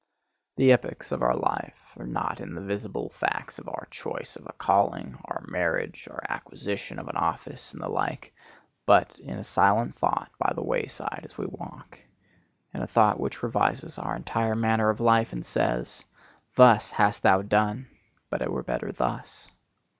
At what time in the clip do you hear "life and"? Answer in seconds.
15.01-15.45